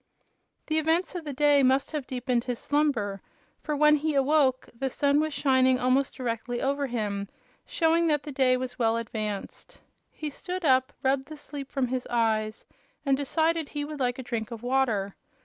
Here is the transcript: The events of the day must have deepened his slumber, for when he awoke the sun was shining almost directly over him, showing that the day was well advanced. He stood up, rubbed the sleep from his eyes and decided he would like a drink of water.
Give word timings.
The 0.65 0.79
events 0.79 1.13
of 1.13 1.25
the 1.25 1.31
day 1.33 1.61
must 1.61 1.91
have 1.91 2.07
deepened 2.07 2.45
his 2.45 2.57
slumber, 2.57 3.21
for 3.61 3.75
when 3.75 3.97
he 3.97 4.15
awoke 4.15 4.67
the 4.73 4.89
sun 4.89 5.19
was 5.19 5.31
shining 5.31 5.77
almost 5.77 6.15
directly 6.15 6.59
over 6.59 6.87
him, 6.87 7.29
showing 7.67 8.07
that 8.07 8.23
the 8.23 8.31
day 8.31 8.57
was 8.57 8.79
well 8.79 8.97
advanced. 8.97 9.79
He 10.09 10.31
stood 10.31 10.65
up, 10.65 10.91
rubbed 11.03 11.27
the 11.27 11.37
sleep 11.37 11.69
from 11.71 11.89
his 11.89 12.07
eyes 12.09 12.65
and 13.05 13.15
decided 13.15 13.69
he 13.69 13.85
would 13.85 13.99
like 13.99 14.17
a 14.17 14.23
drink 14.23 14.49
of 14.49 14.63
water. 14.63 15.13